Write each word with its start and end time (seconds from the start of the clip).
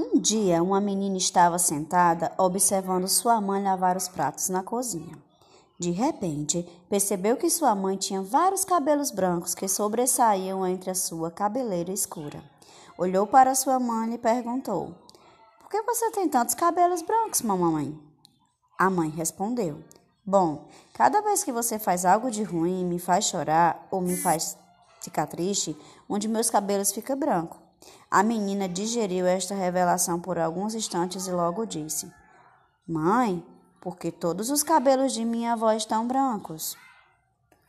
Um 0.00 0.16
dia, 0.16 0.62
uma 0.62 0.80
menina 0.80 1.16
estava 1.16 1.58
sentada 1.58 2.30
observando 2.38 3.08
sua 3.08 3.40
mãe 3.40 3.60
lavar 3.60 3.96
os 3.96 4.06
pratos 4.06 4.48
na 4.48 4.62
cozinha. 4.62 5.18
De 5.76 5.90
repente, 5.90 6.62
percebeu 6.88 7.36
que 7.36 7.50
sua 7.50 7.74
mãe 7.74 7.96
tinha 7.96 8.22
vários 8.22 8.64
cabelos 8.64 9.10
brancos 9.10 9.56
que 9.56 9.66
sobressaíam 9.66 10.64
entre 10.64 10.88
a 10.88 10.94
sua 10.94 11.32
cabeleira 11.32 11.90
escura. 11.90 12.40
Olhou 12.96 13.26
para 13.26 13.56
sua 13.56 13.80
mãe 13.80 14.14
e 14.14 14.18
perguntou: 14.18 14.94
Por 15.58 15.68
que 15.68 15.82
você 15.82 16.12
tem 16.12 16.28
tantos 16.28 16.54
cabelos 16.54 17.02
brancos, 17.02 17.42
mamãe? 17.42 18.00
A 18.78 18.88
mãe 18.88 19.10
respondeu: 19.10 19.82
Bom, 20.24 20.68
cada 20.94 21.20
vez 21.22 21.42
que 21.42 21.50
você 21.50 21.76
faz 21.76 22.04
algo 22.04 22.30
de 22.30 22.44
ruim, 22.44 22.84
me 22.84 23.00
faz 23.00 23.24
chorar 23.24 23.88
ou 23.90 24.00
me 24.00 24.16
faz 24.16 24.56
ficar 25.00 25.26
triste, 25.26 25.76
onde 26.08 26.28
meus 26.28 26.50
cabelos 26.50 26.92
ficam 26.92 27.18
brancos. 27.18 27.67
A 28.10 28.22
menina 28.22 28.68
digeriu 28.68 29.26
esta 29.26 29.54
revelação 29.54 30.18
por 30.20 30.38
alguns 30.38 30.74
instantes 30.74 31.26
e 31.26 31.30
logo 31.30 31.66
disse: 31.66 32.10
Mãe, 32.86 33.44
porque 33.80 34.10
todos 34.10 34.50
os 34.50 34.62
cabelos 34.62 35.12
de 35.12 35.24
minha 35.24 35.52
avó 35.52 35.72
estão 35.72 36.06
brancos. 36.06 36.76